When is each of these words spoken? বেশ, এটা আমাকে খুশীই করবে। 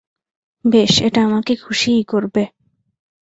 বেশ, 0.65 0.93
এটা 1.01 1.19
আমাকে 1.25 1.53
খুশীই 1.55 2.03
করবে। 2.03 2.43